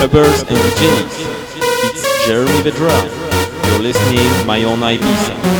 [0.00, 1.12] Hubbers and James.
[1.90, 3.66] It's Jeremy Vedra.
[3.66, 5.57] You're listening My Own Ibiza.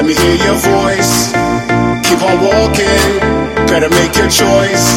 [0.00, 1.28] Let me hear your voice.
[2.08, 3.20] Keep on walking,
[3.68, 4.96] better make your choice.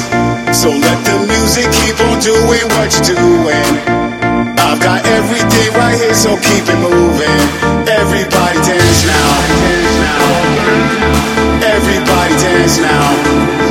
[0.56, 3.68] So let the music keep on doing what you're doing.
[4.64, 7.42] I've got everything right here, so keep it moving.
[7.84, 9.34] Everybody dance now.
[11.68, 13.63] Everybody dance now.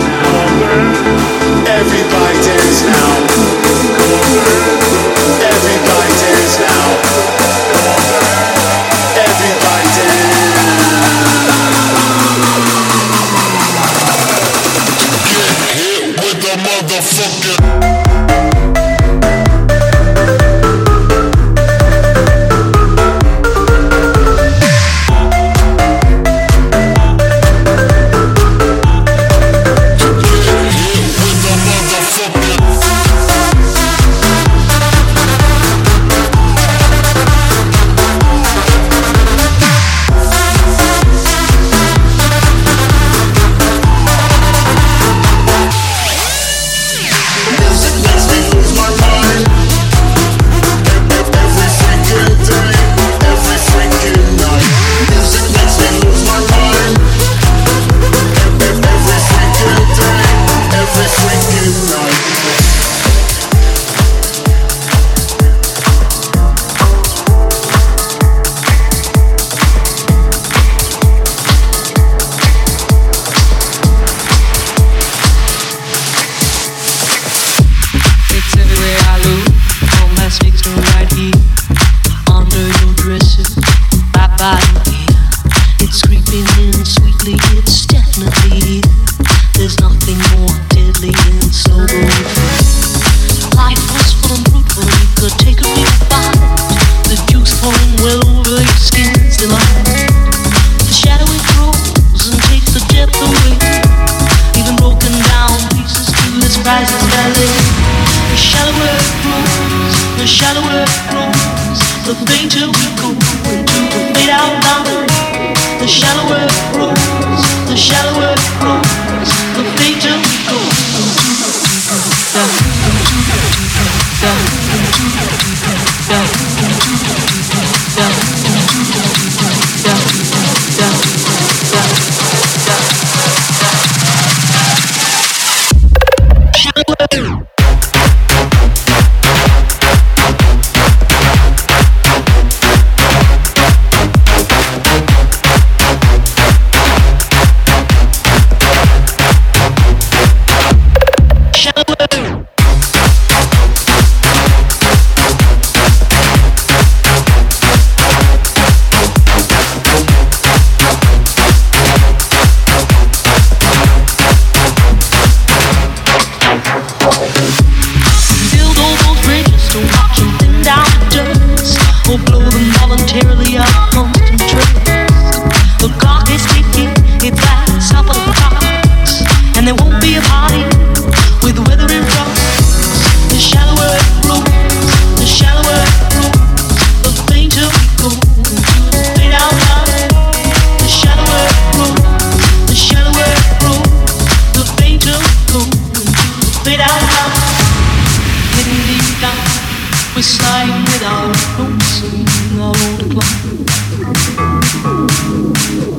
[200.43, 203.37] without the old clock.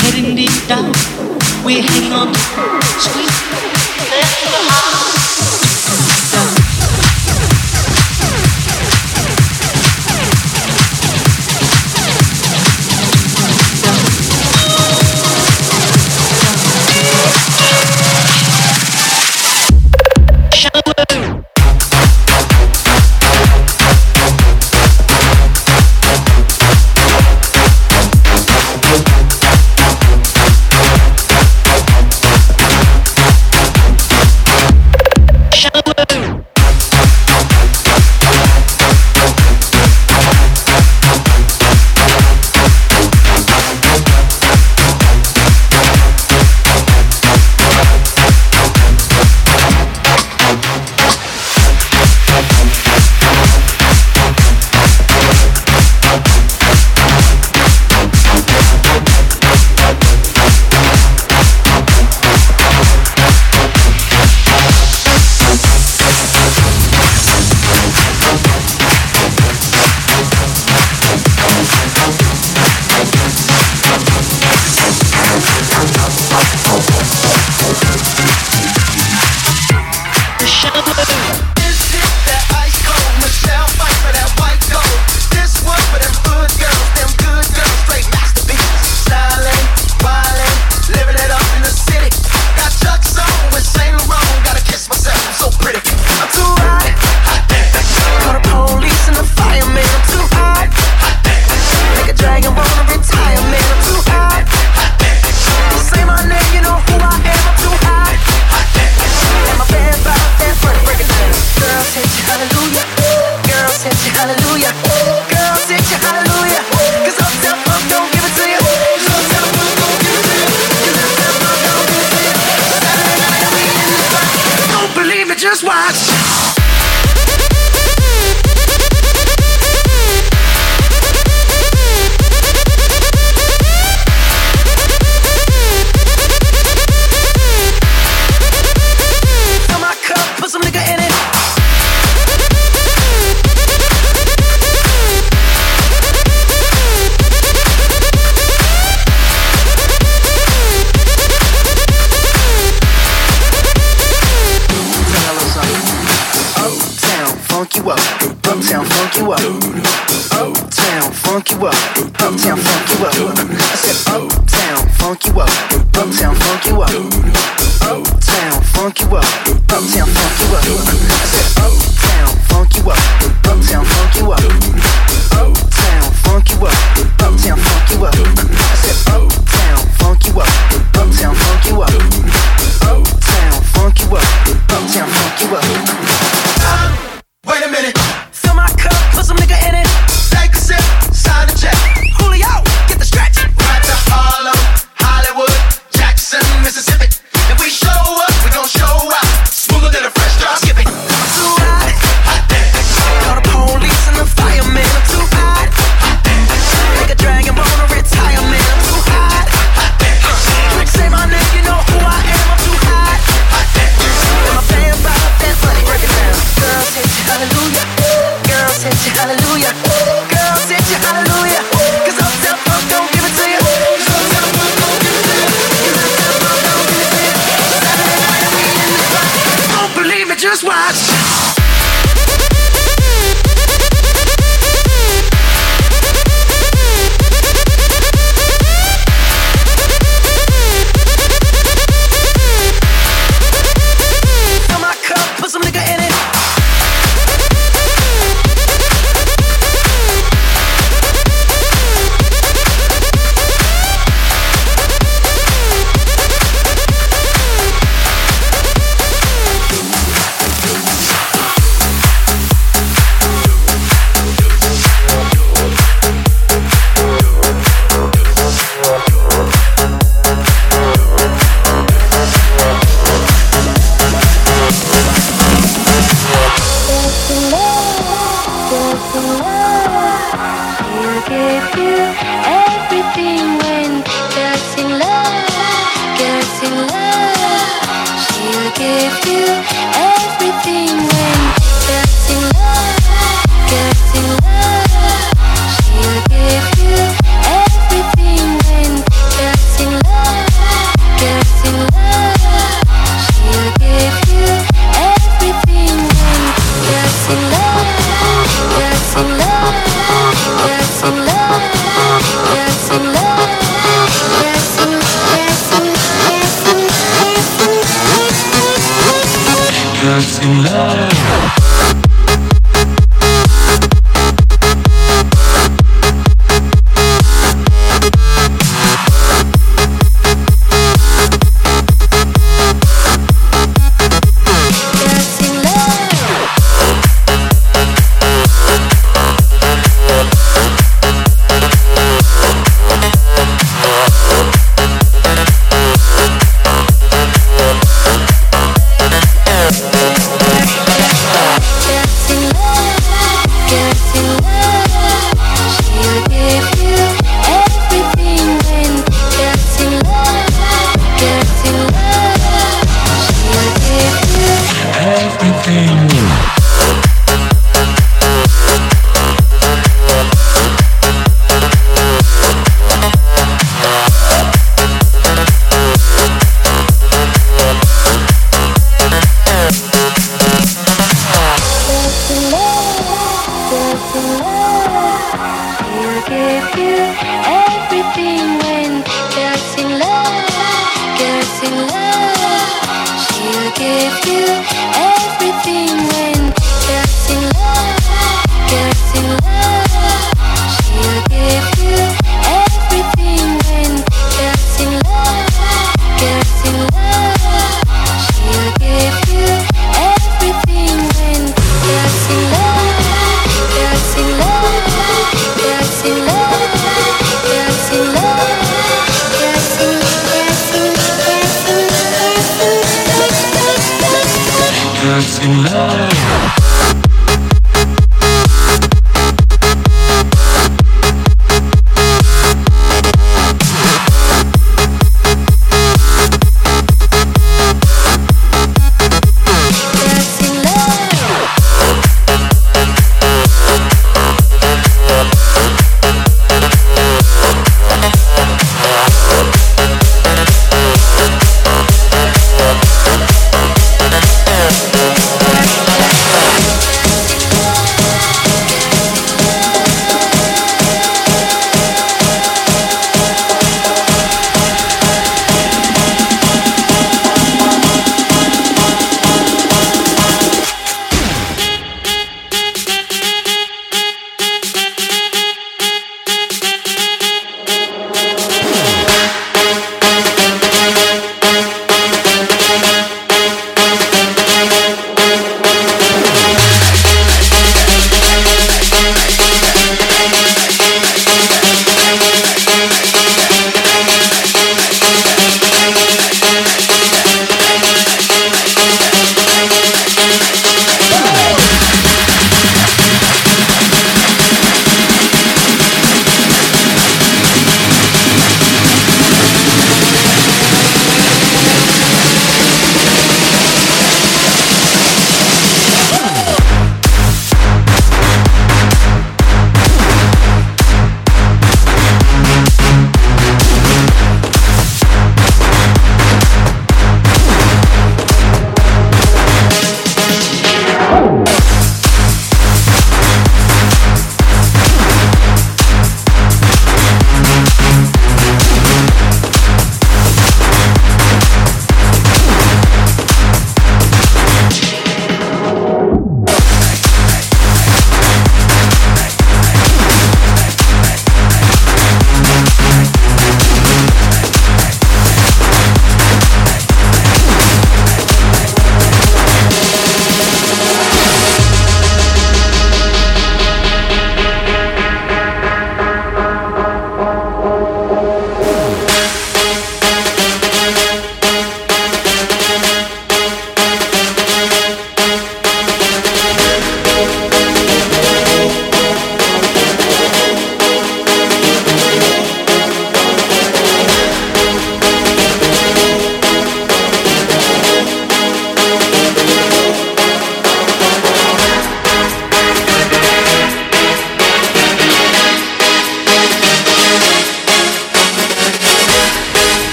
[0.00, 0.92] Heading deep down,
[1.64, 2.40] we hang on to
[3.00, 4.79] sweet.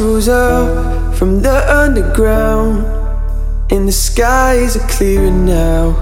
[0.00, 2.84] Rose up from the underground,
[3.70, 5.92] and the skies are clearing now.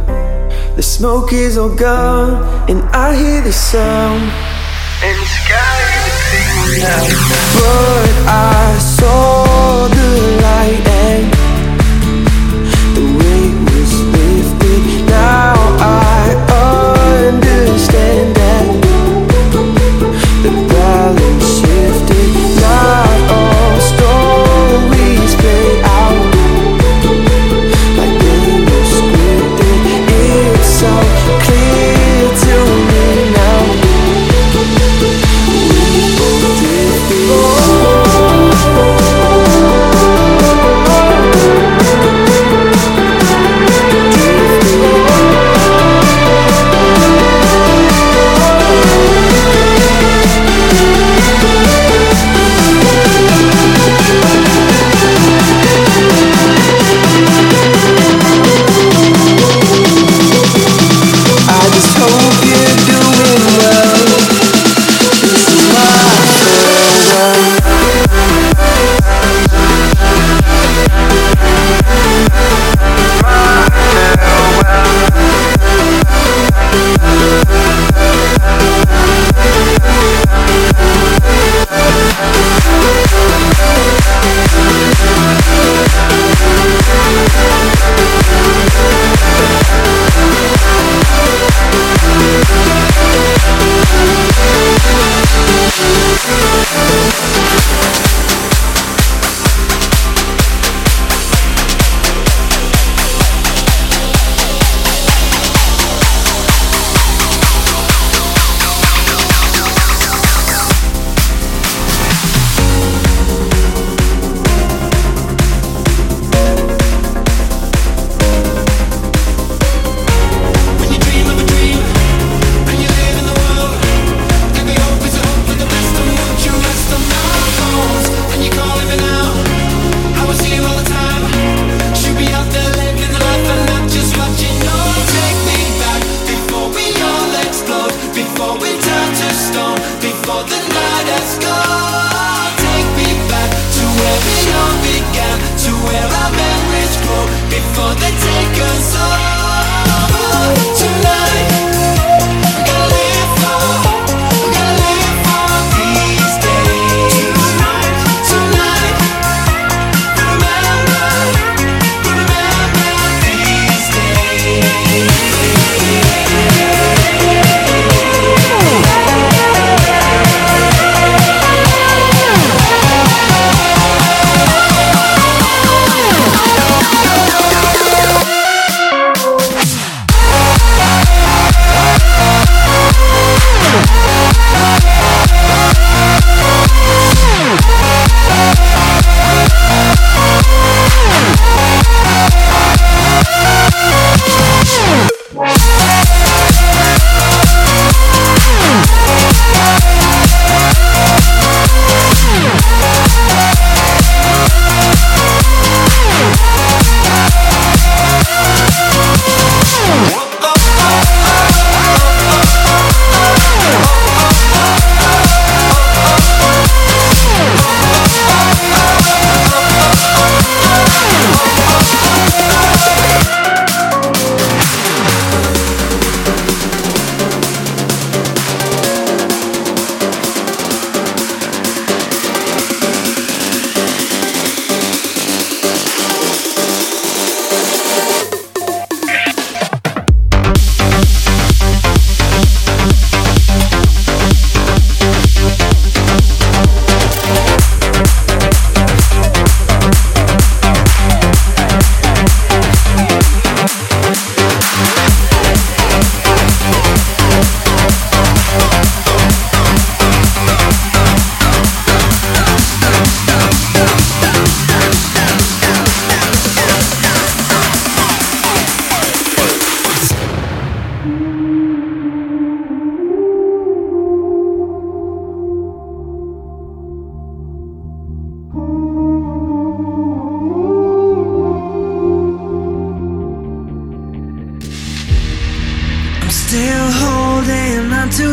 [0.77, 4.23] The smoke is all gone, and I hear the sound.
[5.03, 7.05] And the sky are clearing now.
[7.61, 9.62] But I saw.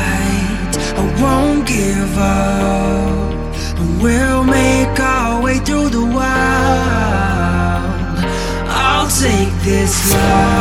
[1.00, 3.54] I won't give up.
[3.80, 6.24] And we'll make our way through the wild.
[8.68, 10.53] I'll take this ride